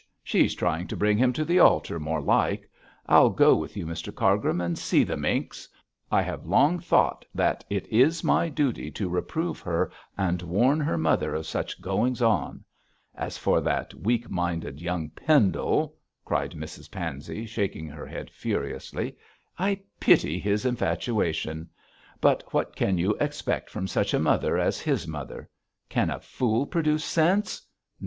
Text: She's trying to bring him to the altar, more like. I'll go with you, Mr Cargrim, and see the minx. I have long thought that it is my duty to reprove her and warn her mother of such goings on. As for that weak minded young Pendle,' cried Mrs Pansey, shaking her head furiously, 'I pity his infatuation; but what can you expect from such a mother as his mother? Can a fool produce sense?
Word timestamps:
She's 0.23 0.55
trying 0.55 0.87
to 0.87 0.97
bring 0.97 1.19
him 1.19 1.31
to 1.33 1.45
the 1.45 1.59
altar, 1.59 1.99
more 1.99 2.21
like. 2.21 2.67
I'll 3.05 3.29
go 3.29 3.55
with 3.55 3.77
you, 3.77 3.85
Mr 3.85 4.11
Cargrim, 4.11 4.59
and 4.59 4.75
see 4.75 5.03
the 5.03 5.15
minx. 5.15 5.69
I 6.11 6.23
have 6.23 6.47
long 6.47 6.79
thought 6.79 7.23
that 7.35 7.63
it 7.69 7.85
is 7.89 8.23
my 8.23 8.49
duty 8.49 8.89
to 8.89 9.07
reprove 9.07 9.59
her 9.59 9.91
and 10.17 10.41
warn 10.41 10.79
her 10.79 10.97
mother 10.97 11.35
of 11.35 11.45
such 11.45 11.83
goings 11.83 12.19
on. 12.19 12.63
As 13.13 13.37
for 13.37 13.61
that 13.61 13.93
weak 13.93 14.27
minded 14.27 14.81
young 14.81 15.11
Pendle,' 15.11 15.95
cried 16.25 16.53
Mrs 16.53 16.89
Pansey, 16.89 17.45
shaking 17.45 17.85
her 17.87 18.07
head 18.07 18.31
furiously, 18.31 19.15
'I 19.59 19.81
pity 19.99 20.39
his 20.39 20.65
infatuation; 20.65 21.69
but 22.19 22.43
what 22.51 22.75
can 22.75 22.97
you 22.97 23.13
expect 23.19 23.69
from 23.69 23.87
such 23.87 24.15
a 24.15 24.19
mother 24.19 24.57
as 24.57 24.79
his 24.81 25.07
mother? 25.07 25.47
Can 25.89 26.09
a 26.09 26.19
fool 26.19 26.65
produce 26.65 27.05
sense? 27.05 27.61